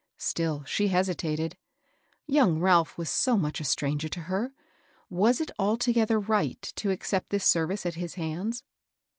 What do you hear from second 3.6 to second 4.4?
a stranger to